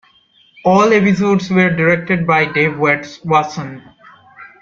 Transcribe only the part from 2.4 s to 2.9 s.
Dave